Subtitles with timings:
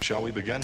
[0.00, 0.60] Shall we begin?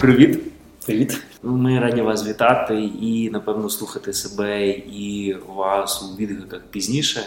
[0.00, 0.40] Привіт!
[0.86, 1.22] Привіт.
[1.42, 7.20] Ми раді вас вітати і, напевно, слухати себе і вас у відгуках пізніше.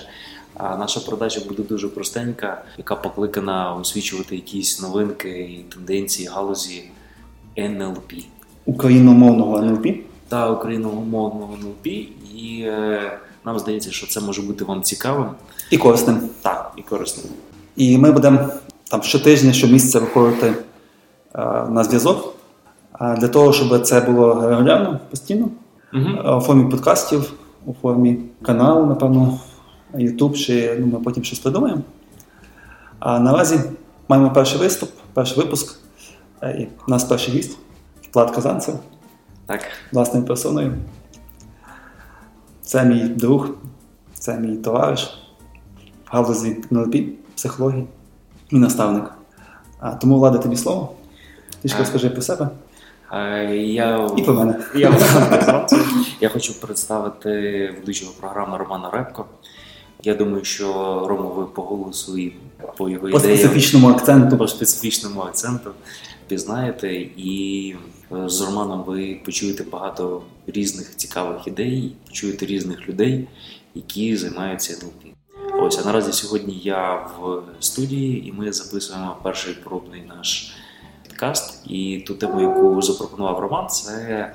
[0.57, 6.83] А наша продажа буде дуже простенька, яка покликана освічувати якісь новинки і тенденції галузі
[7.57, 8.13] НЛП
[8.65, 9.87] Україномовного НЛП.
[10.27, 11.87] та україномовного НЛП.
[12.35, 15.25] І е, нам здається, що це може бути вам цікавим
[15.71, 16.29] І корисним.
[16.41, 17.33] так і корисним.
[17.75, 18.39] І ми будемо
[18.89, 20.55] там щотижня, щомісяця виходити е,
[21.69, 22.35] на зв'язок.
[22.91, 25.49] А для того, щоб це було регулярно, постійно,
[25.93, 26.05] Угу.
[26.25, 27.33] е, у формі подкастів,
[27.65, 29.39] у формі каналу, напевно,
[29.95, 31.81] YouTube, чи ну, ми потім щось придумаємо.
[32.99, 33.59] А наразі
[34.07, 35.79] маємо перший виступ, перший випуск.
[36.41, 37.57] Е, І у нас перший гість
[38.13, 38.75] Влад Казанцев,
[39.45, 39.61] Так.
[39.91, 40.73] власною персоною.
[42.73, 43.49] Це мій друг,
[44.13, 45.03] це мій товариш
[46.05, 46.95] в галузі НЛП,
[47.35, 47.87] психології,
[48.51, 49.03] мій наставник.
[49.79, 50.93] А, тому Влада, тобі слово.
[51.61, 52.49] Трішки розкажи про себе
[53.53, 54.09] Я...
[54.17, 54.59] і про мене.
[54.75, 54.99] Я,
[56.21, 57.29] я хочу представити
[57.79, 59.25] ведучого програми Романа Репко.
[60.03, 60.65] Я думаю, що
[61.09, 62.33] Рома, ви по голосу і
[62.77, 64.37] по його По специфічному акценту.
[64.37, 65.71] по специфічному акценту
[66.27, 66.93] пізнаєте.
[67.17, 67.75] І
[68.11, 73.27] е, з Романом ви почуєте багато різних цікавих ідей, почуєте різних людей,
[73.75, 75.15] які займаються НЛП.
[75.61, 80.53] Ось, а наразі сьогодні я в студії, і ми записуємо перший пробний наш
[81.03, 81.61] підкаст.
[81.67, 84.33] І ту тему, яку запропонував Роман, це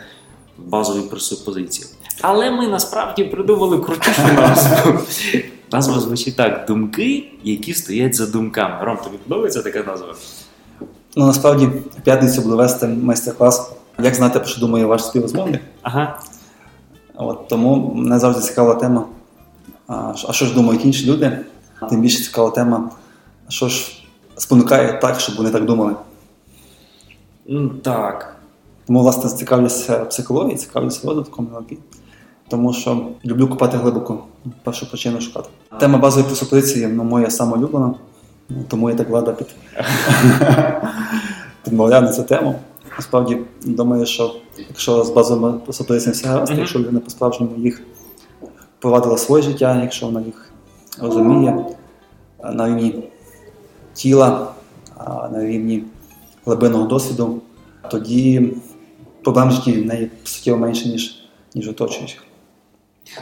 [0.58, 1.86] базові пресупозиції.
[2.20, 5.00] Але ми насправді придумали крутішу назву.
[5.72, 8.84] Назва звучить так: думки, які стоять за думками.
[8.84, 10.14] Ром, тобі подобається така назва?
[11.18, 13.70] Ну, насправді, в п'ятницю буду вести майстер-клас,
[14.02, 15.60] як знати, про що думає ваш співрозмовник.
[15.82, 16.18] Ага.
[17.16, 19.06] От, тому мене завжди цікава тема.
[19.86, 21.38] А, що ж думають інші люди?
[21.90, 22.90] Тим більше цікава тема,
[23.48, 24.02] що ж
[24.36, 25.94] спонукає так, щоб вони так думали.
[27.46, 28.36] Ну, так.
[28.86, 31.72] Тому, власне, цікавлюся психологією, цікавлюся розвитком НЛП,
[32.48, 34.24] тому що люблю копати глибоко,
[34.62, 35.48] першу причину шукати.
[35.80, 37.96] Тема базової пресупозиції ну, моя ну,
[38.68, 39.46] тому я так влада під...
[41.64, 42.54] підмовляв на цю тему.
[42.96, 44.34] Насправді думаю, що
[44.68, 46.60] якщо з базовими пресупозиціями все гаразд, Мгм.
[46.60, 47.82] якщо людина по-справжньому їх
[48.78, 50.50] провадила своє життя, якщо вона їх
[51.00, 51.66] розуміє
[52.44, 53.04] на рівні
[53.94, 54.48] тіла,
[55.32, 55.84] на рівні
[56.46, 57.40] глибинного досвіду,
[57.90, 58.52] тоді
[59.24, 61.22] проблем в житті в неї суттєво менше, ніж,
[61.54, 62.24] ніж оточуючих.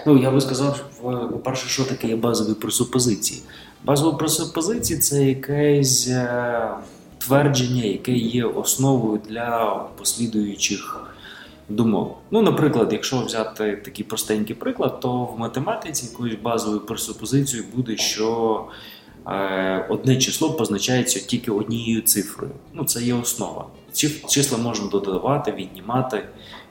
[0.07, 0.85] Ну, я би сказав,
[1.33, 3.43] по-перше, що таке є базові пресупозиції.
[3.85, 6.69] Базові пресупозиції це якесь е,
[7.19, 11.07] твердження, яке є основою для послідуючих
[11.69, 12.19] думок.
[12.31, 18.65] Ну, наприклад, якщо взяти такий простенький приклад, то в математиці якоюсь базовою пресупозицією буде, що
[19.27, 22.53] е, одне число позначається тільки однією цифрою.
[22.75, 23.67] Ну, це є основа.
[24.29, 26.29] Числа можна додавати, віднімати.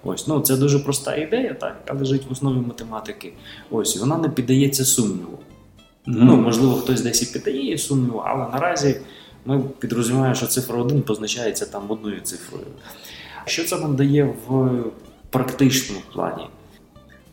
[0.08, 3.34] Ось, ну це дуже проста ідея, так, яка лежить в основі математики.
[3.72, 5.40] Ось, і вона не піддається сумніву.
[6.06, 9.02] Ну, можливо, хтось десь і піддає сумніву, але наразі
[9.46, 12.66] ми підрозуміємо, що цифра 1 позначається там одною цифрою.
[13.46, 14.70] Що це нам дає в
[15.30, 16.48] практичному плані?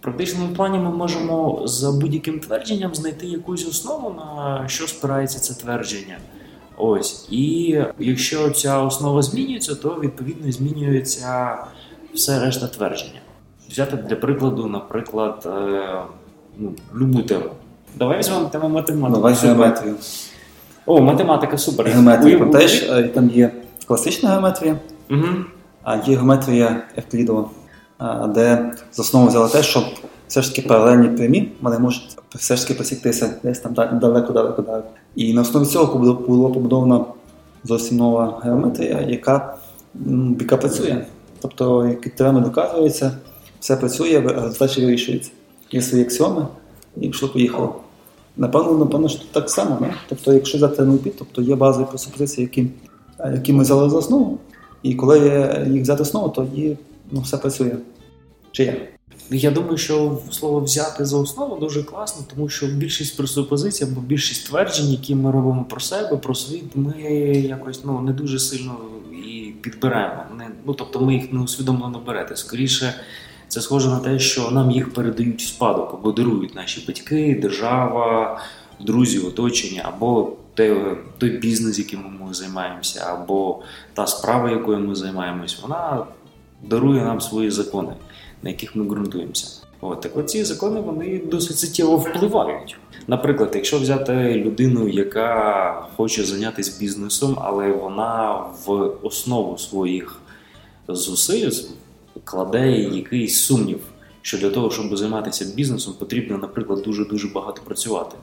[0.00, 5.54] В практичному плані ми можемо за будь-яким твердженням знайти якусь основу, на що спирається це
[5.54, 6.18] твердження.
[6.76, 7.28] Ось.
[7.30, 11.56] І якщо ця основа змінюється, то відповідно змінюється
[12.14, 13.20] все решта твердження.
[13.70, 16.02] Взяти для прикладу, наприклад, е,
[16.58, 17.44] ну, любу тему.
[17.98, 19.14] Давай візьмемо тему математики.
[19.16, 19.94] Давай геометрію.
[20.86, 21.86] О, математика супер.
[21.86, 23.50] Геометрія, пам'ятаєш, е, там є
[23.86, 24.76] класична геометрія,
[25.08, 25.44] Мгм.
[25.82, 27.50] а є геометрія Евклідова,
[27.98, 29.82] а, де за основу взяли те, що
[30.28, 34.82] все ж таки паралельні прямі вони можуть все ж таки просіктися десь там да- далеко.
[35.16, 37.04] І на основі цього була побудована
[37.64, 39.54] зовсім нова геометрія, яка,
[40.40, 41.04] яка працює.
[41.42, 43.16] Тобто, які теореми доказуються,
[43.60, 45.30] все працює, в- задачі вирішується.
[45.72, 46.46] Є свої аксіоми,
[46.96, 47.74] і пішло поїхало.
[48.36, 49.78] Напевно, напевно, що так само.
[49.80, 49.94] Не?
[50.08, 52.66] Тобто, якщо взяти НЛП, тобто є базові пресупозиції, які,
[53.34, 54.38] які ми взяли за основу,
[54.82, 55.18] і коли
[55.70, 56.76] їх взяти основу, тоді
[57.10, 57.76] ну, все працює.
[58.52, 58.76] Чи як?
[59.30, 64.46] Я думаю, що слово взяти за основу дуже класно, тому що більшість пресупозицій або більшість
[64.46, 67.02] тверджень, які ми робимо про себе, про світ, ми
[67.48, 68.76] якось ну не дуже сильно
[69.26, 70.22] і підбираємо.
[70.38, 72.36] Не, ну тобто ми їх не усвідомлено берете.
[72.36, 72.94] Скоріше,
[73.48, 78.40] це схоже на те, що нам їх передають в спадок або дарують наші батьки, держава,
[78.80, 83.62] друзі, оточення, або те, той бізнес, яким ми займаємося, або
[83.94, 86.06] та справа, якою ми займаємось, вона
[86.62, 87.92] дарує нам свої закони
[88.42, 89.46] на яких ми ґрунтуємося.
[89.80, 92.76] От, так от ці закони вони досить суттєво впливають.
[93.06, 100.20] Наприклад, якщо взяти людину, яка хоче зайнятися бізнесом, але вона в основу своїх
[100.94, 101.50] зусиль
[102.24, 103.80] кладе якийсь сумнів,
[104.22, 108.16] що для того, щоб займатися бізнесом, потрібно, наприклад, дуже дуже багато працювати.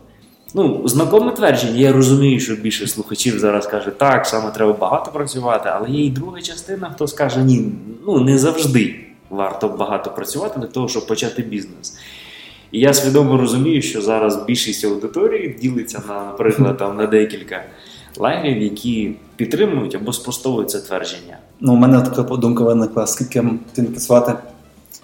[0.54, 5.70] Ну, знакоме твердження, я розумію, що більше слухачів зараз каже, так, саме треба багато працювати,
[5.74, 7.72] але є і друга частина, хто скаже, ні,
[8.08, 8.96] ну не завжди
[9.30, 12.00] варто багато працювати для того, щоб почати бізнес.
[12.72, 17.64] І я свідомо розумію, що зараз більшість аудиторії ділиться на, наприклад, там на декілька
[18.20, 21.38] лагерів, які підтримують або спростовують це твердження.
[21.60, 24.34] Ну, у мене така думка виникла, скільки потрібно працювати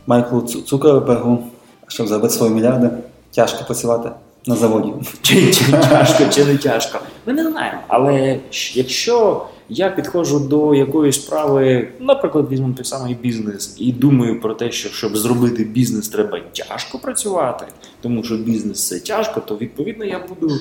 [0.07, 1.44] Майклу Цукербергу,
[1.88, 2.89] щоб заробити свої мільярди,
[3.31, 4.09] тяжко працювати
[4.45, 4.94] на заводі.
[5.21, 7.00] Чи, чи тяжко, чи не тяжко.
[7.25, 7.79] Ми не знаємо.
[7.88, 8.39] Але
[8.73, 14.71] якщо я підходжу до якоїсь справи, наприклад, візьмемо той самий бізнес, і думаю про те,
[14.71, 17.65] що щоб зробити бізнес, треба тяжко працювати,
[18.01, 20.53] тому що бізнес це тяжко, то відповідно я буду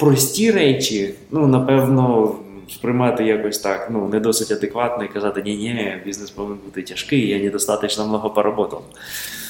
[0.00, 2.34] прості речі, ну напевно.
[2.74, 7.28] Сприймати якось так, ну не досить адекватно і казати, ні, ні, бізнес повинен бути тяжкий,
[7.28, 8.82] я недостатньо много поработав.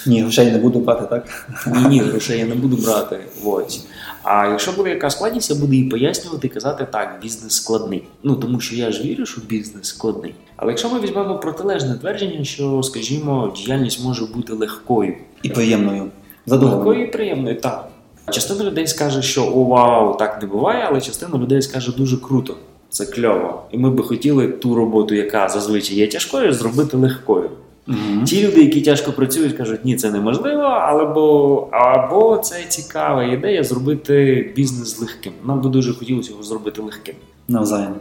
[0.07, 1.49] Ні, грошей не буду брати, так?
[1.67, 3.19] Ні, ні, грошей я не буду брати.
[3.45, 3.87] Ось.
[4.23, 8.03] А якщо буде яка складність, я буду їй пояснювати і казати, так, бізнес складний.
[8.23, 10.35] Ну тому що я ж вірю, що бізнес складний.
[10.57, 16.07] Але якщо ми візьмемо протилежне твердження, що, скажімо, діяльність може бути легкою і приємною.
[16.47, 17.89] Легкою і приємною, так.
[18.31, 22.57] Частина людей скаже, що о, вау, так не буває, але частина людей скаже дуже круто.
[22.89, 23.63] Це кльово.
[23.71, 27.51] І ми би хотіли ту роботу, яка зазвичай є тяжкою, зробити легкою.
[27.89, 28.25] Mm-hmm.
[28.25, 34.53] Ті люди, які тяжко працюють, кажуть, ні, це неможливо, або або це цікава ідея зробити
[34.57, 35.33] бізнес легким.
[35.45, 37.15] Нам би дуже хотілося його зробити легким.
[37.49, 37.95] Навзаєм.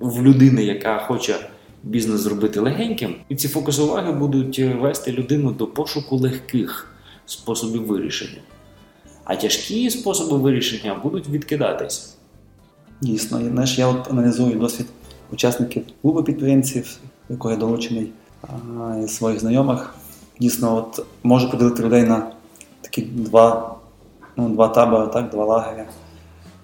[0.00, 1.34] В людини, яка хоче
[1.82, 6.88] бізнес зробити легеньким, і ці фокуси уваги будуть вести людину до пошуку легких
[7.26, 8.40] способів вирішення.
[9.24, 12.16] А тяжкі способи вирішення будуть відкидатись.
[13.00, 14.86] Дійсно, знаєш, я от аналізую досвід
[15.32, 16.96] учасників клубу підприємців,
[17.28, 18.12] якого я долучений
[19.04, 19.94] і своїх знайомих.
[20.40, 22.32] Дійсно, от можу поділити людей на
[22.80, 23.74] такі два
[24.36, 25.84] ну, два табори, так, два лагеря.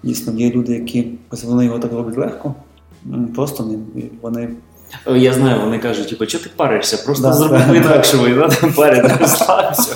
[0.03, 1.11] Дійсно, є люди, які
[1.43, 2.55] вони його так роблять легко,
[3.35, 3.69] просто
[4.21, 4.49] вони.
[5.07, 8.55] Я знаю, вони кажуть, типу, що ти паришся, просто да, зроби да, інакшого, і надо
[8.75, 9.95] пари розслабся.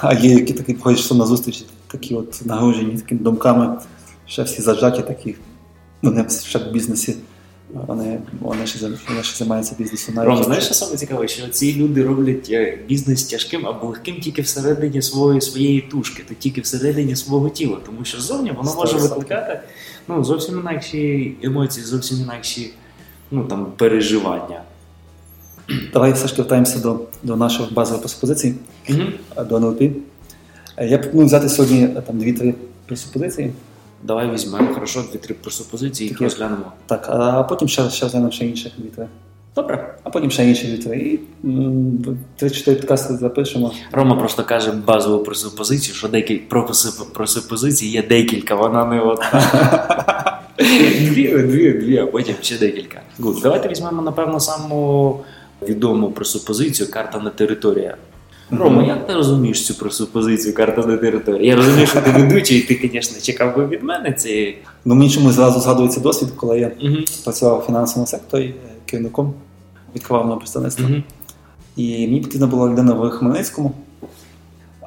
[0.00, 3.78] А є, які такі ходять на зустрічі, такі от нагружені такими думками,
[4.26, 5.34] ще всі зажаті такі,
[6.02, 7.16] вони ще в бізнесі.
[7.86, 10.20] Вони вони ще вони ще займаються бізнесом.
[10.20, 14.42] Ром, знаєш, що саме цікаве, що ці люди роблять е, бізнес тяжким або легким тільки
[14.42, 19.60] всередині своєї своєї тушки, то тільки всередині свого тіла, тому що ззовні воно може викликати
[20.08, 22.70] ну, зовсім інакші емоції, зовсім інакші
[23.30, 24.62] ну, там, переживання.
[25.92, 28.54] Давай все ж вертаємося до до наших базових пресупозицій,
[28.88, 29.46] mm-hmm.
[29.48, 29.82] до НЛП.
[30.80, 32.54] Я пропоную взяти сьогодні там дві-три
[32.86, 33.52] пресупозиції.
[34.02, 36.72] Давай візьмемо хорошо дві-три пресупозиції і розглянемо.
[36.86, 39.06] Так, а потім ще ще розглянемо ще інших дві-три.
[39.56, 39.94] Добре.
[40.02, 40.98] А потім ще інші дві-три.
[40.98, 41.20] І
[42.36, 43.72] три-чотири підкасти запишемо.
[43.92, 46.70] Рома просто каже базову пресупозицію, що декілька про
[47.12, 49.42] пресупозиції є декілька, вона не одна.
[50.58, 53.00] Дві, дві, дві, а потім ще декілька.
[53.42, 55.20] Давайте візьмемо, напевно, саму
[55.68, 57.96] відому пресупозицію карта на територія.
[58.50, 61.48] Рома, як ти розумієш цю пресупозицію карта на території?
[61.48, 64.58] Я розумію, що ти ведучий, і ти, звісно, чекав би від мене цієї.
[64.84, 66.70] Ну, мені чомусь зразу згадується досвід, коли я
[67.24, 68.54] працював у фінансовому секторі е,
[68.86, 69.34] керівником,
[69.94, 70.88] відкривав на представництво.
[71.76, 73.72] І мені потрібна була людина в Хмельницькому.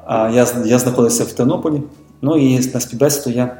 [0.06, 1.82] А я я знаходився в Тернополі.
[2.22, 3.56] Ну і на співбесіду я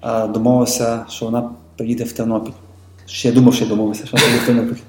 [0.00, 2.52] а, домовився, що вона приїде в Тернопіль.
[3.06, 4.82] Ще я думав, що я домовився, що вона приїде в Тернопіль.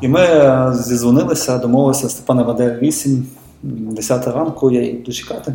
[0.00, 3.26] І ми е, зізвонилися, домовилися Степана Вадер 8.
[3.62, 5.54] 10 ранку я йду чекати.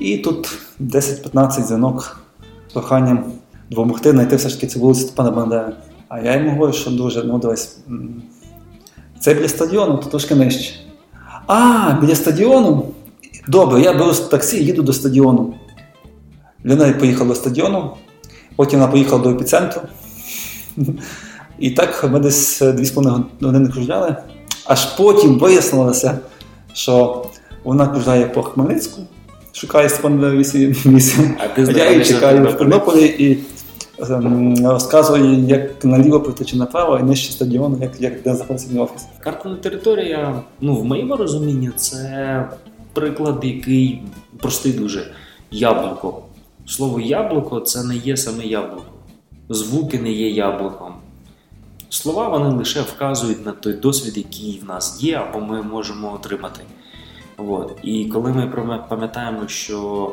[0.00, 2.20] І тут 10-15 дзвінок
[2.68, 3.24] з проханням
[3.70, 5.72] допомогти знайти все ж таки цю вулицю Степана Бандери.
[6.08, 7.78] А я йому говорю, що дуже, ну дивись,
[9.20, 10.74] це біля стадіону, то трошки нижче.
[11.46, 12.86] А, біля стадіону?
[13.48, 15.54] Добре, я беру таксі і їду до стадіону.
[16.64, 17.90] Людина поїхала до стадіону,
[18.56, 19.82] потім вона поїхала до епіцентру.
[21.58, 24.16] І так ми десь 2,5 години кружляли,
[24.64, 26.18] аж потім вияснилося
[26.76, 27.26] що
[27.64, 29.02] вона кружляє по Хмельницьку,
[29.52, 31.36] шукає спонда 8.
[31.38, 33.38] А, я її чекаю в Тернополі і
[34.12, 38.78] ем, розказує, як наліво прийти чи направо, і нижче стадіону, як, як де знаходиться мій
[38.78, 39.06] офіс.
[39.20, 42.48] Картна територія, ну в моєму розумінні, це
[42.92, 44.02] приклад, який
[44.38, 45.12] простий дуже
[45.50, 46.22] яблуко.
[46.66, 48.84] Слово яблуко це не є саме яблуко.
[49.48, 50.92] Звуки не є яблуком.
[51.90, 56.60] Слова вони лише вказують на той досвід, який в нас є, або ми можемо отримати.
[57.36, 57.72] От.
[57.82, 58.46] І коли ми
[58.88, 60.10] пам'ятаємо, що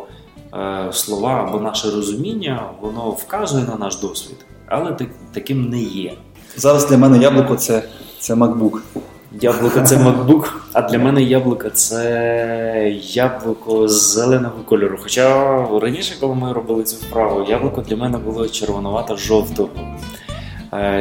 [0.54, 4.38] е, слова або наше розуміння, воно вказує на наш досвід,
[4.68, 6.14] але так, таким не є.
[6.56, 7.84] Зараз для мене яблуко це,
[8.20, 8.80] це MacBook.
[9.42, 14.98] Яблуко це MacBook, а для мене яблуко це яблуко зеленого кольору.
[15.02, 19.70] Хоча раніше, коли ми робили цю вправу, яблуко для мене було червонувато-жовтого.
[19.78, 20.23] Е,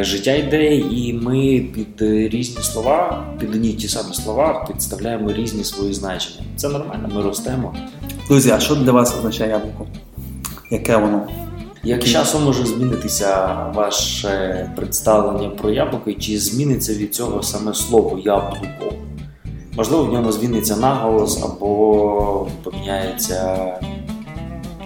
[0.01, 2.03] Життя йде, і ми під
[2.33, 6.45] різні слова, під одні ті самі слова, підставляємо різні свої значення.
[6.57, 7.75] Це нормально, ми ростемо.
[8.29, 9.87] Друзі, а що для вас означає яблуко?
[10.71, 11.29] Яке воно?
[11.85, 18.19] Як часом може змінитися ваше представлення про яблуко, і чи зміниться від цього саме слово
[18.25, 18.95] яблуко?
[19.77, 23.59] Можливо, в ньому зміниться наголос або поміняється,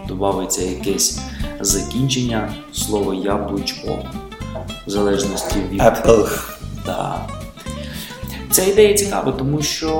[0.08, 1.20] додається якесь
[1.60, 3.98] закінчення слова яблучко,
[4.86, 6.50] в залежності від Apple.
[6.86, 7.26] Да.
[8.50, 9.90] Ця ідея цікава, тому що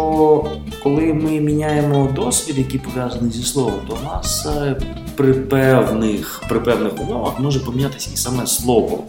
[0.83, 4.77] коли ми міняємо досвід, який пов'язаний зі словом, то в нас е,
[5.17, 9.05] при певних, при певних умовах може помінятися і саме слово.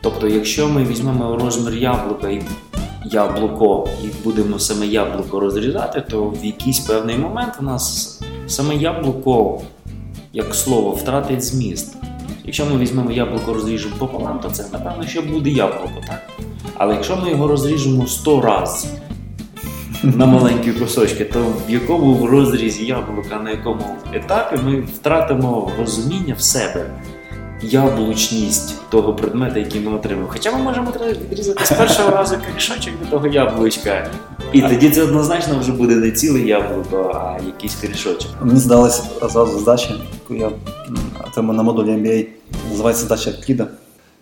[0.00, 2.42] Тобто, якщо ми візьмемо розмір яблука і
[3.04, 9.60] яблуко і будемо саме яблуко розрізати, то в якийсь певний момент у нас саме яблуко
[10.32, 11.96] як слово втратить зміст.
[12.44, 16.28] Якщо ми візьмемо яблуко, розріжемо пополам, то це напевно що буде яблуко, так?
[16.74, 18.90] Але якщо ми його розріжемо 100 разів
[20.02, 26.42] на маленькі кусочки, то в якому розрізі яблука, на якому етапі ми втратимо розуміння в
[26.42, 26.86] себе,
[27.62, 30.28] яблучність того предмета, який ми отримаємо.
[30.32, 30.92] Хоча ми можемо
[31.30, 34.10] відрізати з першого разу корішочок від того яблучка.
[34.52, 38.30] І тоді це однозначно вже буде не ціле яблуко, а якийсь корішочок.
[38.42, 39.94] Мені здалася зразу задача,
[40.30, 40.50] яку я
[41.28, 42.26] отримав на модулі MBA,
[42.70, 43.66] називається задача Евкліда.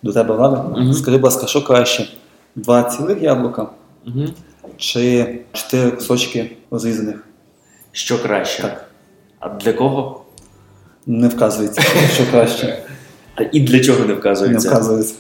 [0.03, 0.63] До тебе Влада.
[0.63, 0.95] Мгм.
[0.95, 2.09] Скажи, будь ласка, що краще?
[2.57, 3.69] Два цілих яблука
[4.07, 4.25] Угу.
[4.77, 7.25] чи чотири кусочки розрізаних?
[7.93, 8.63] Що краще?
[8.63, 8.85] Так.
[9.41, 10.25] А для кого?
[11.07, 11.83] Не вказується,
[12.15, 12.83] що краще.
[13.35, 14.69] А і для чого не вказується?
[14.69, 15.15] Не вказується?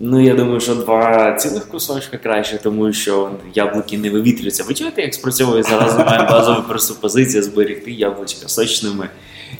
[0.00, 4.64] Ну, я думаю, що два цілих кусочка краще, тому що яблуки не вивітрюються.
[4.64, 9.08] Ви чуєте, як спрацьовує зараз немає базова пресупозиція зберегти яблучка сочними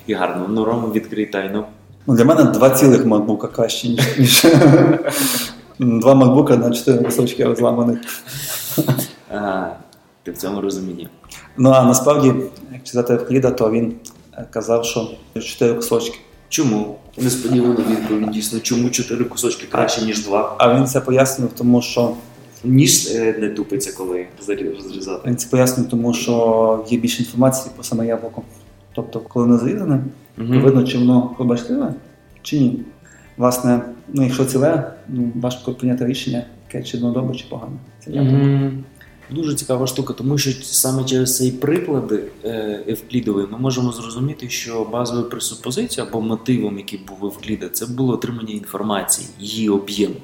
[0.07, 0.47] і гарними.
[0.51, 1.65] Ну, Рому відкрий тайну.
[2.07, 4.47] Ну, для мене два цілих макбука краще, ніж,
[5.79, 7.99] два макбука на чотири кусочки розламаних.
[9.35, 9.67] А,
[10.23, 11.09] ти в цьому розумінні.
[11.57, 12.33] Ну а насправді,
[12.73, 13.95] як читати Евкліда, то він
[14.35, 16.19] е, казав, що чотири кусочки.
[16.49, 16.97] Чому?
[17.19, 18.61] Несподівана відповідь дійсно.
[18.61, 20.55] Чому чотири кусочки краще, ніж два?
[20.59, 22.15] А він це пояснював, тому що
[22.65, 25.29] Ніж е, не тупиться, коли розрізати.
[25.29, 28.43] він це пояснює, тому що є більше інформації про саме яблуко.
[28.95, 30.05] Тобто, коли воно зрізане,
[30.37, 31.95] то видно, чи воно пробачливе,
[32.43, 32.81] чи ні.
[33.37, 33.81] Власне,
[34.13, 37.77] ну якщо ціле, ну важко прийняти рішення, яке чи воно добре, чи погане.
[38.05, 38.37] Це яблуко.
[38.37, 38.85] Мгм.
[39.31, 44.85] Дуже цікава штука, тому що саме через цей приклади е, Евклідовий ми можемо зрозуміти, що
[44.93, 50.15] базовою пресупозицією або мотивом, який був Евкліда, це було отримання інформації, її об'єму.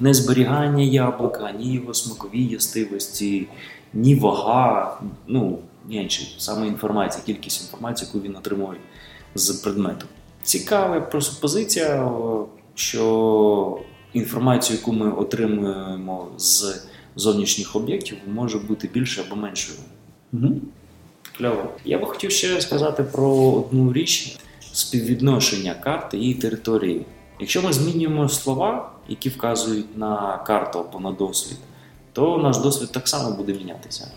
[0.00, 3.46] Не зберігання яблука, ні його смакові ястивості,
[3.94, 8.80] ні вага, ну ні інші, саме інформація, кількість інформації, яку він отримує
[9.34, 10.06] з предмету.
[10.42, 13.80] Цікава пресупозиція, о, що
[14.12, 16.82] інформацію, яку ми отримуємо з
[17.16, 19.78] зовнішніх об'єктів може бути більше або меншою.
[20.32, 20.60] Мгм.
[21.38, 21.70] Кльово.
[21.84, 24.38] Я би хотів ще сказати про одну річ:
[24.72, 27.06] співвідношення карти і території.
[27.40, 31.58] Якщо ми змінюємо слова, які вказують на карту або на досвід,
[32.12, 34.08] то наш досвід так само буде мінятися.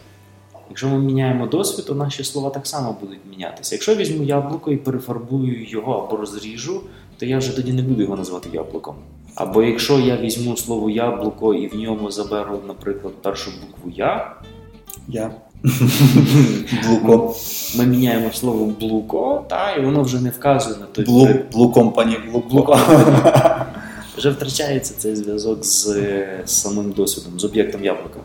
[0.69, 3.75] Якщо ми міняємо досвід, то наші слова так само будуть мінятися.
[3.75, 6.81] Якщо я візьму яблуко і перефарбую його або розріжу,
[7.17, 8.95] то я вже тоді не буду його називати яблуком.
[9.35, 14.35] Або якщо я візьму слово яблуко і в ньому заберу, наприклад, першу букву Я,
[15.07, 15.31] Я.
[16.87, 17.35] Блуко.
[17.77, 21.29] ми міняємо слово блуко, та, і воно вже не вказує на той Блу.
[21.51, 22.79] Блуко.
[24.17, 28.19] Вже втрачається цей зв'язок з, е, самим досвідом, з об'єктом яблука.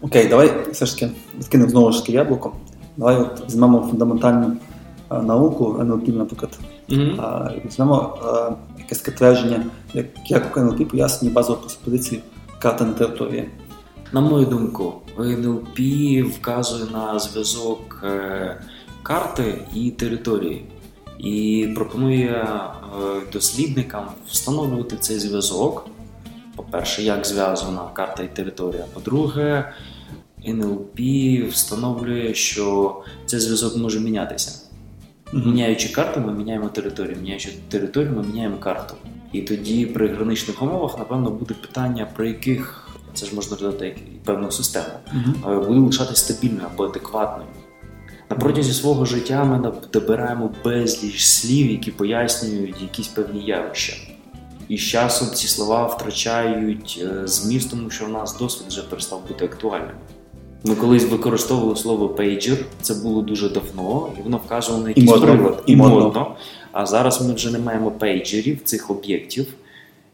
[0.00, 2.52] Окей, давай все ж таки відкинемо знову ж таки яблуко.
[2.96, 4.56] Давай от візьмемо фундаментальну
[5.10, 6.58] е, науку, НЛП, наприклад.
[6.90, 7.00] Угу.
[7.18, 12.22] А, Візьмемо е, якесь таке твердження, як, як у НЛП пояснює базову пропозиції
[12.58, 13.50] карта на території.
[14.12, 15.78] На мою думку, НЛП
[16.36, 18.60] вказує на зв'язок е,
[19.02, 20.64] карти і території.
[21.18, 22.66] І пропонує е,
[23.32, 25.86] дослідникам встановлювати цей зв'язок.
[26.56, 28.84] По-перше, як зв'язана карта і територія.
[28.94, 29.72] По-друге,
[30.48, 31.00] НЛП
[31.50, 34.66] встановлює, що цей зв'язок може мінятися.
[35.32, 37.16] Міняючи карту, ми міняємо територію.
[37.20, 38.94] Міняючи територію, ми міняємо карту.
[39.32, 44.22] І тоді при граничних умовах, напевно, буде питання, при яких це ж можна додати як
[44.24, 44.94] певну систему,
[45.46, 47.48] е, буде лишатися стабільною або адекватною.
[48.30, 53.96] На протязі свого життя ми добираємо безліч слів, які пояснюють якісь певні явища.
[54.68, 59.28] І з часом ці слова втрачають е, зміст, тому що в нас досвід вже перестав
[59.28, 59.96] бути актуальним.
[60.64, 65.56] Ми колись використовували слово пейджер, це було дуже давно, і воно вказувало на якийсь модно,
[65.66, 66.36] і модно.
[66.72, 69.54] А зараз ми вже не маємо пейджерів, цих об'єктів,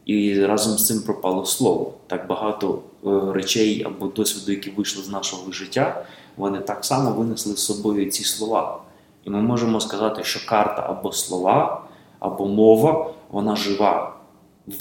[0.05, 1.93] і разом з цим пропало слово.
[2.07, 6.05] Так багато е, речей або досвіду, які вийшли з нашого життя,
[6.37, 8.79] вони так само винесли з собою ці слова.
[9.25, 11.83] І ми можемо сказати, що карта або слова,
[12.19, 14.13] або мова, вона жива.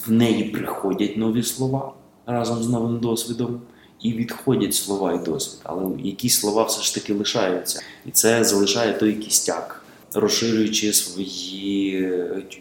[0.06, 1.92] В неї приходять нові слова
[2.26, 3.60] разом з новим досвідом,
[4.02, 5.60] і відходять слова і досвід.
[5.62, 7.82] Але якісь слова все ж таки лишаються.
[8.06, 9.78] І це залишає той кістяк.
[10.14, 12.12] Розширюючи свої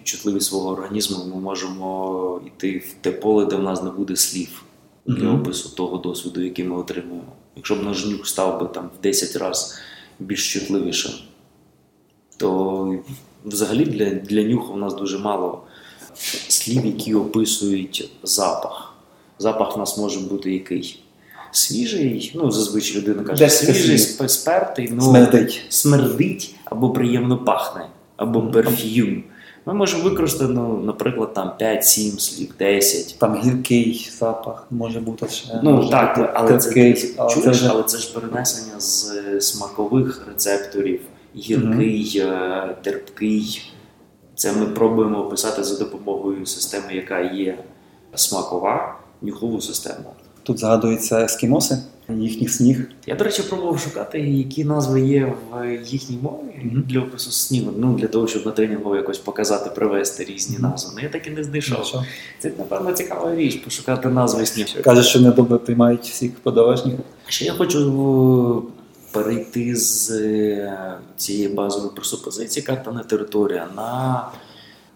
[0.03, 4.63] чутливість свого організму, ми можемо йти в те поле, де в нас не буде слів
[5.05, 5.41] для Мгм.
[5.41, 7.33] опису того досвіду, який ми отримуємо.
[7.55, 9.77] Якщо б наш нюх став би там в 10 разів
[10.19, 11.11] більш чутливішим,
[12.37, 12.95] то
[13.45, 15.61] взагалі для, для нюху в нас дуже мало
[16.47, 18.93] слів, які описують запах.
[19.39, 20.99] Запах в нас може бути який?
[21.51, 24.29] Свіжий, ну зазвичай людина каже, свіжий, свіжий.
[24.29, 25.61] спертий, ну, Смердить.
[25.69, 27.85] смердить або приємно пахне,
[28.17, 29.23] або перф'юм.
[29.65, 33.15] Ми можемо використати, ну, наприклад, там 5-7 слів, 10.
[33.19, 35.59] Там гіркий запах може бути ще.
[35.63, 36.69] Ну може так, бути але це,
[37.17, 41.01] але чуєш, це вже- але це ж перенесення з смакових рецепторів,
[41.35, 43.61] гіркий, е, терпкий.
[44.35, 47.57] Це ми пробуємо описати за допомогою системи, яка є
[48.15, 50.13] смакова, нюхову систему.
[50.43, 51.77] Тут згадуються ескімоси,
[52.09, 52.89] їхній сніг.
[53.07, 56.83] Я, до речі, пробував шукати, які назви є в їхній мові Мгм.
[56.87, 57.71] для опису снігу.
[57.77, 60.71] Ну для того, щоб на тренінгу якось показати, привести різні Мгм.
[60.71, 60.91] назви.
[60.95, 61.85] Ну я так і не знайшов.
[61.85, 62.03] Що?
[62.39, 64.69] Це напевно цікава річ, пошукати назви снігу.
[64.83, 66.95] Каже, що недобре приймають всіх подорожніх.
[67.27, 67.79] Ще я хочу
[68.67, 68.71] е,
[69.11, 74.27] перейти з е, цієї базової пресупозиції карта не територія на,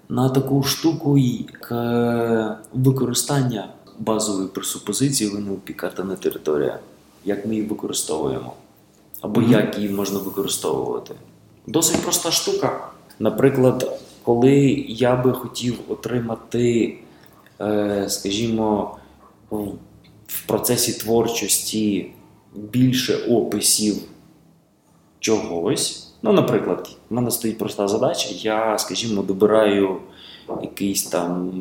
[0.10, 3.68] на таку штуку, як е, використання
[4.00, 6.80] базової пресупозиції в НЛП карта не територія.
[7.26, 8.54] Як ми її використовуємо,
[9.22, 9.52] або Мгм.
[9.52, 11.14] як її можна використовувати.
[11.68, 12.88] Досить проста штука.
[13.20, 14.56] Наприклад, коли
[14.88, 16.98] я би хотів отримати,
[17.62, 18.98] е, скажімо,
[19.50, 19.72] в-
[20.28, 22.12] в процесі творчості
[22.56, 23.96] більше описів
[25.20, 26.14] чогось.
[26.22, 29.98] Ну, наприклад, в мене стоїть проста задача, я, скажімо, добираю
[30.62, 31.52] якийсь там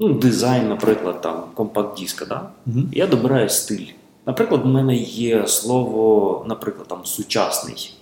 [0.00, 2.26] ну, дизайн, наприклад, там компакт-диска.
[2.26, 2.50] Да?
[2.66, 2.80] Угу.
[2.92, 3.86] Я добираю стиль.
[4.26, 7.94] Наприклад, в мене є слово, наприклад, там сучасний.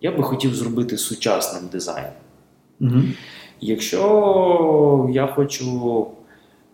[0.00, 2.08] Я би хотів зробити сучасним дизайн.
[2.80, 3.02] Угу.
[3.60, 6.06] Якщо я хочу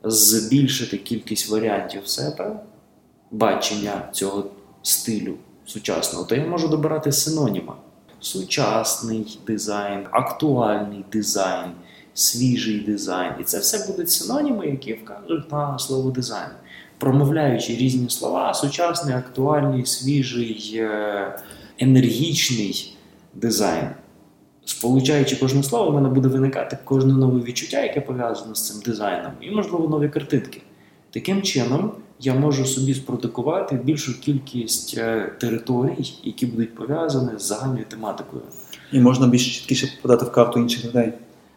[0.04, 2.60] збільшити кількість варіантів себе,
[3.30, 4.44] бачення цього
[4.82, 5.34] стилю
[5.66, 7.72] сучасного, то я можу добирати синоніми.
[8.20, 11.70] Сучасний дизайн, актуальний дизайн,
[12.16, 13.32] свіжий дизайн.
[13.40, 16.50] І це все будуть синоніми, які вказують на слово дизайн.
[16.98, 21.38] Промовляючи різні слова, сучасний, актуальний, свіжий, е,
[21.78, 22.96] енергічний
[23.34, 23.88] дизайн.
[24.64, 29.32] Сполучаючи кожне слово, в мене буде виникати кожне нове відчуття, яке пов'язане з цим дизайном,
[29.40, 30.62] і, можливо, нові картинки.
[31.10, 37.84] Таким чином, я можу собі спродукувати більшу кількість е, територій, які будуть пов'язані з загальною
[37.88, 38.42] тематикою.
[38.92, 41.12] І можна більш чіткіше попадати в карту інших людей.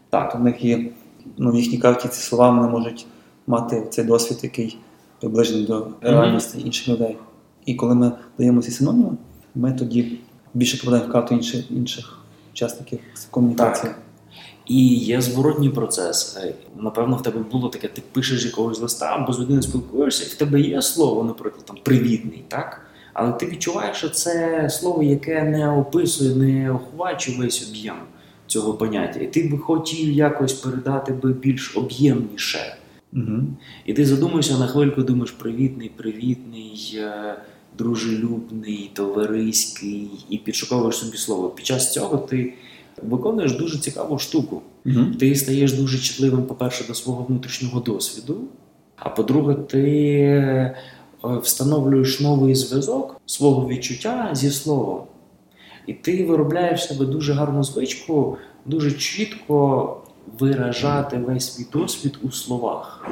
[0.10, 0.90] Так, У них є
[1.38, 3.06] ну, в їхній карті ці слова вони можуть
[3.48, 4.78] мати цей досвід, який
[5.20, 7.18] приближений до реальності інших людей.
[7.66, 9.12] І коли ми даємо ці синоніми,
[9.56, 10.20] ми тоді
[10.54, 12.20] більше попадаємо в карту інших, інших
[12.54, 13.00] учасників
[13.32, 13.94] комунікації.
[13.94, 14.02] Так.
[14.68, 16.38] І є зворотній процес.
[16.44, 20.28] Е, Напевно, в тебе було таке, ти пишеш якогось листа або з людиною спілкуєшся, і
[20.28, 22.82] в тебе є слово, наприклад, там привітний, так?
[23.14, 27.96] Але ти відчуваєш, що це слово, яке не описує, не охвачує весь об'єм
[28.50, 29.20] цього поняття.
[29.20, 32.76] І ти би хотів якось передати би більш об'ємніше.
[33.14, 33.42] Угу.
[33.86, 37.36] І ти задумаєшся на хвильку, думаєш, привітний, привітний, е,
[37.78, 41.50] дружелюбний, товариський, і підшуковуєш собі слово.
[41.50, 42.54] Під час цього ти
[43.04, 44.62] виконуєш дуже цікаву штуку.
[44.86, 45.06] Угу.
[45.20, 48.38] Ти стаєш дуже чутливим, по-перше, до свого внутрішнього досвіду,
[48.96, 50.76] а по-друге, ти е,
[51.24, 55.02] встановлюєш новий зв'язок свого відчуття зі словом.
[55.90, 59.98] І ти виробляєш себе дуже гарну звичку, дуже чітко
[60.40, 63.10] виражати весь свій досвід у словах.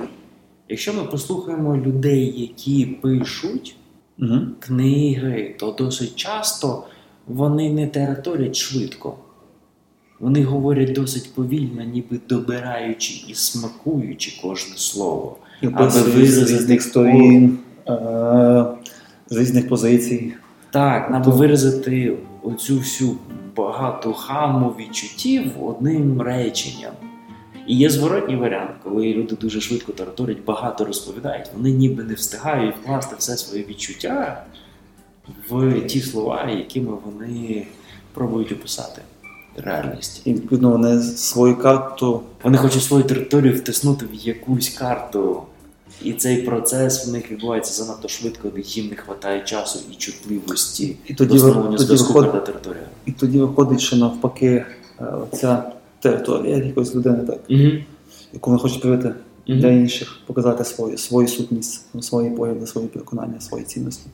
[0.69, 3.75] Якщо ми послухаємо людей, які пишуть
[4.19, 4.39] Угу.
[4.59, 6.83] книги, то досить часто
[7.27, 9.15] вони не територять швидко.
[10.19, 15.37] Вони говорять досить повільно, ніби добираючи і смакуючи кожне слово.
[15.61, 16.17] І Аби з
[16.51, 18.65] різних сторін, е,
[19.29, 20.33] з різних позицій.
[20.71, 23.15] Так, аби виразити оцю всю
[23.55, 26.93] багату хаму відчуттів одним реченням.
[27.67, 32.75] І є зворотній варіант, коли люди дуже швидко тараторять, багато розповідають, вони ніби не встигають
[32.75, 34.45] вкласти все своє відчуття
[35.49, 37.67] в ті слова, якими вони
[38.13, 39.01] пробують описати
[39.55, 40.21] реальність.
[40.25, 45.43] І відповідно вони свою карту Вони хочуть свою територію втиснути в якусь карту.
[46.03, 51.13] І цей процес в них відбувається занадто швидко, їм не вистачає часу і чутливості І
[51.13, 52.83] тоді до встановлення зв'язку виходить- карта територія.
[53.05, 54.65] І тоді виходить, що навпаки
[55.01, 57.61] е, ця територія якоїсь людини, так, Угу.
[58.33, 59.13] яку вони хочуть привити
[59.47, 59.59] Мгм.
[59.59, 64.05] для інших, показати свою, свою сутність, свої погляди, свої переконання, свої цінності.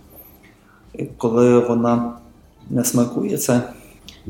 [0.93, 2.13] І коли вона
[2.69, 3.61] не смакує це,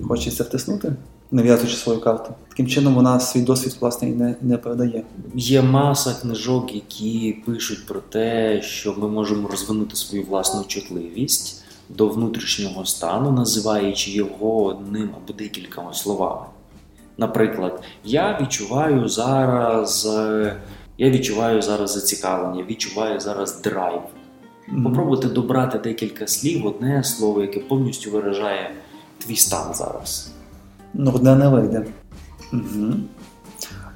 [0.07, 0.93] хочеться втиснути,
[1.34, 2.34] нав'язуючи свою карту.
[2.50, 5.04] Таким чином вона свій досвід власне і не, не передає.
[5.36, 12.08] Є маса книжок, які пишуть про те, що ми можемо розвинути свою власну чутливість до
[12.08, 16.46] внутрішнього стану, називаючи його одним або декількома словами.
[17.17, 20.56] Наприклад, я відчуваю зараз, е,
[20.98, 24.02] я відчуваю зараз зацікавлення, відчуваю зараз драйв.
[24.67, 24.84] Мгм.
[24.84, 28.72] Попробуйте добрати декілька слів, одне слово, яке повністю виражає
[29.17, 30.32] твій стан зараз.
[30.93, 31.86] Ну, одне не вийде.
[32.53, 32.93] Угу.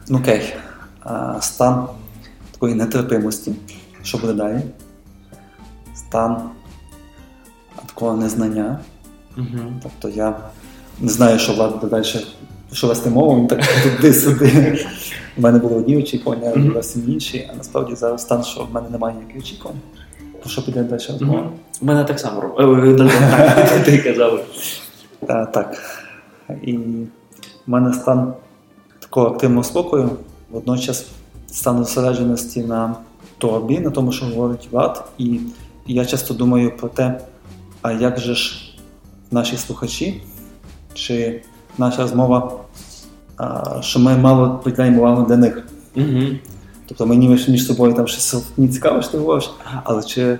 [0.09, 0.53] Ну, окей.
[1.03, 1.87] А, стан
[2.51, 3.53] такої нетерпимості.
[4.03, 4.61] Що буде далі?
[5.95, 6.49] Стан
[7.85, 8.79] такого незнання.
[9.37, 9.73] Угу.
[9.83, 10.35] Тобто я
[10.99, 12.05] не знаю, що влада буде далі,
[12.71, 14.85] що вести мову, він так туди-сюди.
[15.37, 16.73] У мене були одні очікування, Мгм.
[16.73, 19.77] зовсім інші, а насправді зараз стан, що в мене немає ніяких очікувань.
[20.41, 21.49] Про що піде далі розмова?
[21.81, 22.97] У мене так само робить.
[23.85, 24.39] Ти казав.
[25.27, 25.77] Та, так.
[26.63, 27.07] І в
[27.67, 28.33] мене стан
[28.99, 30.09] такого активного спокою,
[30.49, 31.05] водночас
[31.47, 32.95] стан зосередженості на
[33.37, 35.11] тобі, на тому, що говорить Влад.
[35.17, 35.39] І,
[35.89, 37.21] я часто думаю про те,
[37.81, 38.73] а як же ж
[39.31, 40.21] наші слухачі,
[40.93, 41.41] чи
[41.77, 42.51] наша розмова,
[43.81, 45.67] що ми мало приділяємо увагу для них.
[45.95, 46.23] Угу.
[46.87, 49.51] Тобто ми ніби між собою там щось не цікаво, що ти говориш,
[49.83, 50.39] але чи е,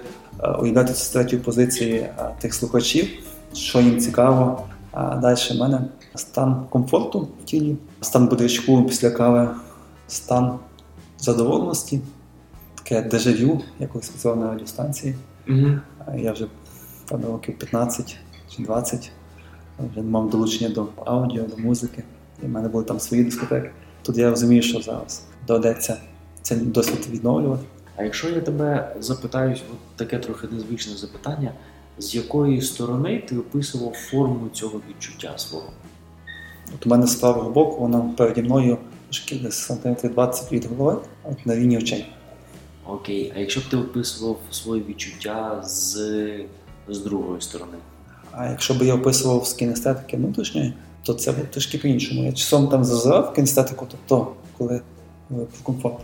[0.60, 3.08] уявляти з третьої позиції е, тих слухачів,
[3.54, 4.67] що їм цікаво.
[5.00, 5.82] А далі в мене
[6.16, 9.50] стан комфорту в тілі, стан бодрячку після кави,
[10.08, 10.60] стан
[11.18, 12.02] задоволеності,
[12.76, 15.16] таке дежавю, я колись працював на радіостанції.
[16.08, 16.48] Е, Я вже
[17.06, 18.18] там років 15
[18.50, 19.12] чи 20
[19.92, 22.04] вже мав долучення до аудіо, до музики.
[22.44, 23.72] І в мене були там свої дискотеки.
[24.02, 25.98] Тут я розумію, що зараз доведеться
[26.42, 27.64] цей досвід відновлювати.
[27.96, 31.52] А якщо я тебе запитаю, от таке трохи незвичне запитання,
[31.98, 35.70] з якої сторони ти описував форму цього відчуття свого?
[36.76, 38.78] От у мене з правого боку, вона переді мною
[39.10, 42.06] шкіль десь сантиметрів 20 від голови, от на рівні очей.
[42.88, 45.94] Окей, а якщо б ти описував своє відчуття з,
[46.88, 47.78] з другої сторони?
[48.32, 52.24] А якщо б я описував з кінестетики внутрішньої, то це було трішки по-іншому.
[52.24, 54.82] Я часом там зазирав кінестетику, тобто коли е,
[55.30, 55.98] про комфорт.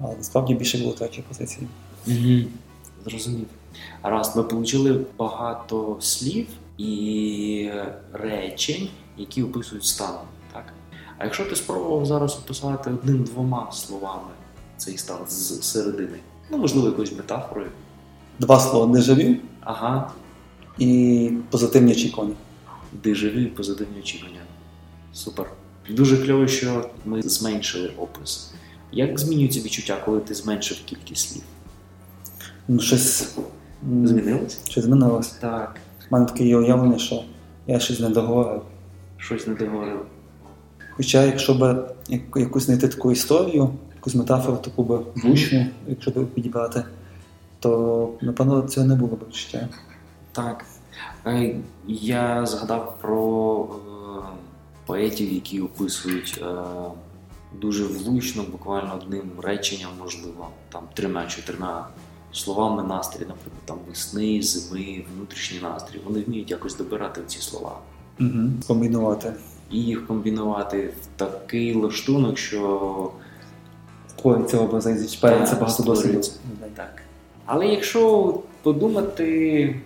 [0.00, 1.66] Але насправді більше було третьої позиції.
[2.06, 2.48] Угу.
[3.04, 3.46] Зрозумів.
[4.02, 6.46] Раз, ми отримали багато слів
[6.78, 7.70] і
[8.12, 10.14] речень, які описують стан.
[10.52, 10.64] Так?
[11.18, 14.30] А якщо ти спробував зараз описати одним-двома словами
[14.76, 16.18] цей стан з середини,
[16.50, 17.70] ну можливо, якоюсь метафорою.
[18.38, 20.12] Два слова дежавю Ага,
[20.78, 22.34] і позитивні очікування.
[22.92, 24.40] дежавю і позитивні очікування.
[25.12, 25.50] Супер.
[25.90, 28.52] Дуже кльово, що ми зменшили опис.
[28.92, 31.42] Як змінюється відчуття, коли ти зменшив кількість слів?
[32.68, 33.28] Ну, щось,
[34.04, 34.60] Змінилось?
[34.68, 35.34] щось змінилося.
[35.40, 35.76] Так,
[36.10, 37.22] У мене таке є уявлення, що
[37.66, 38.62] я щось не договорив.
[39.18, 40.06] щось не договорив.
[40.96, 41.88] Хоча, якщо б
[42.36, 46.84] якусь знайти таку історію, якусь метафору таку би влучну, якщо б підібрати,
[47.60, 49.68] то напевно цього не було б відчуття.
[50.32, 50.64] Так.
[51.26, 51.56] Е,
[51.88, 54.36] Я згадав про е,
[54.86, 56.46] поетів, які описують е,
[57.60, 61.82] дуже влучно, буквально одним реченням, можливо, там трьома-чотирма
[62.36, 66.00] словами настрій, наприклад, там весни, зими, внутрішній настрій.
[66.04, 67.78] Вони вміють якось добирати ці слова.
[68.20, 68.50] Угу.
[68.66, 69.32] Комбінувати.
[69.70, 73.10] І їх комбінувати в такий лаштунок, що
[74.24, 76.20] Входить образи зачіпається багато досвіду.
[76.74, 77.02] Так.
[77.46, 79.80] Але якщо подумати,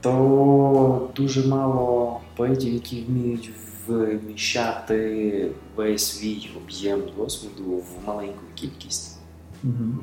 [0.00, 3.50] то дуже мало поетів, які вміють
[3.86, 9.18] вміщати весь свій об'єм досвіду в маленьку кількість.
[9.64, 9.94] Угу.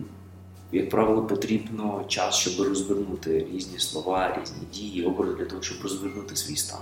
[0.72, 6.36] Як правило, потрібно час, щоб розвернути різні слова, різні дії, образи для того, щоб розвернути
[6.36, 6.80] свій стан.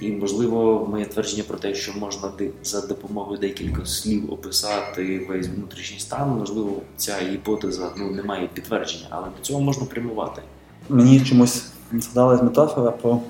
[0.00, 5.98] І можливо, моє твердження про те, що можна за допомогою декількох слів описати весь внутрішній
[5.98, 10.42] стан, можливо, ця гіпотеза ну, не має підтвердження, але до цього можна прямувати.
[10.88, 13.20] Мені чомусь згадалась метафора про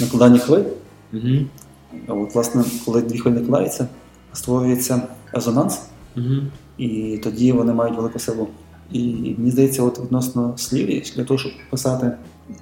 [0.00, 0.64] накладання хвиль.
[1.12, 1.46] Угу.
[2.08, 3.88] От, власне, коли дві хвилі накладаються,
[4.32, 5.80] створюється резонанс,
[6.16, 6.34] Угу.
[6.78, 8.48] і тоді вони мають велику силу.
[8.92, 12.12] І мені здається, от відносно слів, для того, щоб писати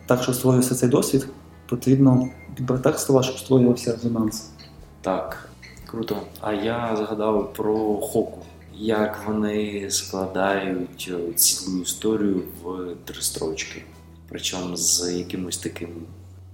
[0.06, 1.26] так, щоб створювався цей досвід,
[1.68, 4.50] потрібно підбирати так слова, щоб створювався резонанс.
[5.00, 5.48] Так,
[5.86, 6.16] круто.
[6.40, 8.38] А я згадав про хоку.
[8.74, 13.82] Як вони складають е, цілу історію в три строчки.
[14.28, 15.88] Причому з якимось таким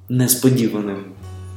[0.08, 1.04] несподіваним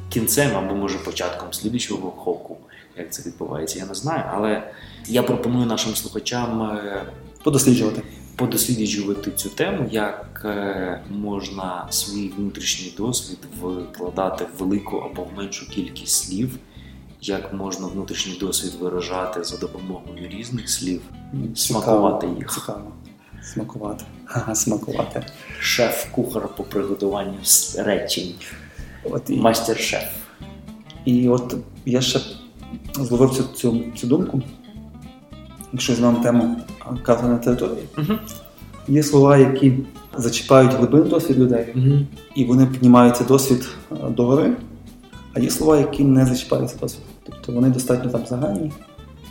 [0.09, 2.57] кінцем або може початком слідчого хоку.
[2.97, 4.23] Як це відбувається, я не знаю.
[4.33, 4.71] Але
[5.07, 7.05] я пропоную нашим слухачам е,
[7.43, 8.01] Подосліджувати.
[8.35, 15.69] подосліджувати цю тему, як е, можна свій внутрішній досвід вкладати в велику або в меншу
[15.69, 16.57] кількість слів,
[17.21, 21.01] як можна внутрішній досвід виражати за допомогою різних слів,
[21.55, 22.53] смакувати їх.
[22.53, 22.91] Цікаво.
[23.43, 24.05] Смакувати.
[24.25, 25.25] Ха-ха, смакувати.
[25.59, 27.37] Шеф-кухар по приготуванню
[27.77, 28.33] речень,
[29.03, 30.03] От і, майстер-шеф.
[31.05, 32.19] і от я ще
[32.93, 34.41] зловив цю, цю, цю думку.
[35.73, 38.13] Якщо візьмемо тему а, карти на території, Угу.
[38.87, 39.73] є слова, які
[40.17, 41.99] зачіпають глибин досвід людей, Угу.
[42.35, 44.53] і вони піднімають цей досвід е, до гори,
[45.33, 47.01] а є слова, які не зачіпають цей досвід.
[47.25, 48.71] Тобто вони достатньо там загальні,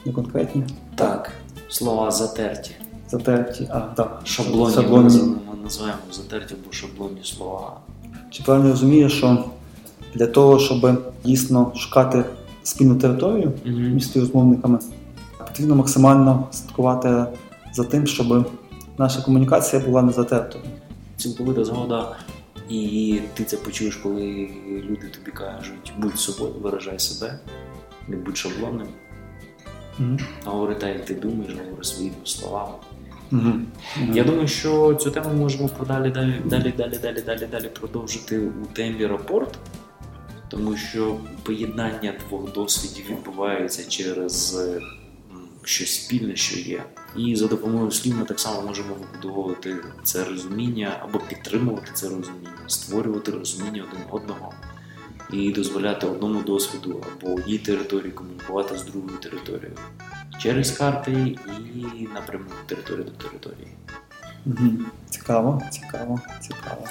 [0.07, 1.31] не конкретні, Так,
[1.69, 2.71] слова затерті.
[3.11, 5.05] затерті, а так, Шаблонні, ми шаблонні.
[5.05, 7.73] називаємо- ми називаємо затерті або шаблонні слова.
[8.31, 9.45] Чи правильно розумію, що
[10.15, 12.25] для того, щоб дійсно шукати
[12.63, 13.75] спільну територію Угу.
[13.77, 14.79] між співрозмовниками,
[15.61, 17.25] потрібно максимально слідкувати
[17.73, 18.51] за тим, щоб
[18.99, 20.65] наша комунікація була не затертою.
[21.17, 22.17] цілковита згода,
[22.69, 27.39] і ти це почуєш, коли люди тобі кажуть, будь собою, виражай себе,
[28.09, 28.87] не будь шаблонним,
[30.45, 32.75] а говори так, як ти думаєш, говори своїми словами.
[33.31, 33.67] Мгм.
[34.13, 38.67] Я думаю, що цю тему можемо подалі далі, далі, далі, далі, далі, далі продовжити у
[38.73, 39.59] темі рапорт,
[40.49, 44.59] тому що поєднання двох досвідів відбувається через
[45.63, 46.85] щось спільне, що є.
[47.17, 52.51] І за допомогою слів ми так само можемо вибудовувати це розуміння або підтримувати це розуміння,
[52.67, 54.53] створювати розуміння один одного
[55.33, 59.77] і дозволяти одному досвіду або одній території комунікувати з другою територією
[60.39, 61.39] через карти
[61.99, 63.69] і напряму території до території.
[65.11, 66.85] Цікаво, цікаво, цікаво.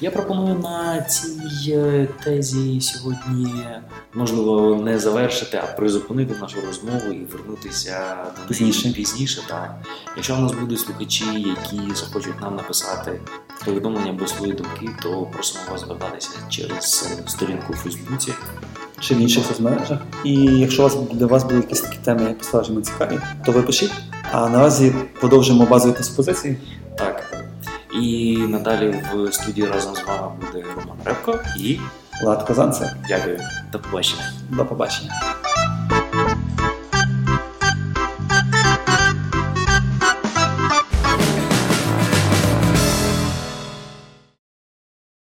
[0.00, 3.54] Я пропоную на цій е, тезі сьогодні
[4.14, 8.92] можливо не завершити, а призупинити нашу розмову і вернутися до неї Пізніше.
[8.92, 9.42] пізніше.
[9.48, 9.74] Так.
[10.16, 13.20] Якщо в нас будуть слухачі, які захочуть нам написати
[13.64, 18.32] повідомлення або свої думки, то просимо вас звертатися через сторінку у Фейсбуці.
[19.00, 19.98] Чи в інших соцмережах.
[20.24, 23.62] І якщо у вас для вас були якісь такі теми, як посаджені цікаві, то ви
[23.62, 23.92] пишіть.
[24.32, 26.56] А наразі продовжуємо базові презупозиції.
[26.98, 27.29] Так.
[28.00, 31.78] І надалі в студії разом з вами буде Роман Репко і
[32.22, 32.88] Влад Козанцев.
[33.08, 33.40] дякую.
[33.72, 34.32] До побачення.
[34.50, 35.12] До побачення.